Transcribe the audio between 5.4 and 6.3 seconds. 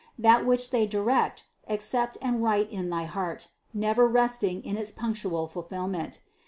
fulfillment.